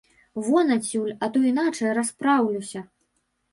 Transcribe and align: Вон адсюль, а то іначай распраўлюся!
Вон 0.45 0.71
адсюль, 0.75 1.11
а 1.23 1.29
то 1.35 1.45
іначай 1.51 1.93
распраўлюся! 2.01 2.85